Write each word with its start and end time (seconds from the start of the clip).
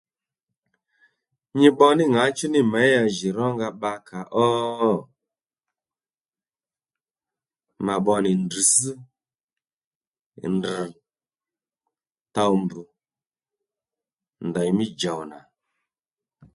Nyi 1.57 1.69
pbo 1.73 1.85
ní 1.97 2.05
ŋǎchú 2.13 2.45
nì 2.53 2.59
měyá 2.71 3.01
jì 3.15 3.27
rónga 3.37 3.67
bbakà 3.73 4.19
ó? 4.43 4.45
Ma 7.85 7.95
pbo 8.01 8.13
nì 8.23 8.31
ndrr̀tsś, 8.43 8.97
ndrr̀, 10.55 10.89
towmbù 12.35 12.81
ndèymí 14.47 14.85
djòw 14.97 15.19
nà 15.31 15.39